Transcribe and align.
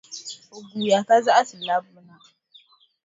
O 0.53 0.55
guuya 0.67 0.99
ka 1.07 1.15
zaɣisi 1.25 1.57
labbu 1.67 1.99
na. 2.07 2.17